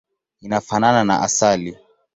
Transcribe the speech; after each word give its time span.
Inafanana 0.45 1.01
na 1.07 1.15
asali. 1.27 1.71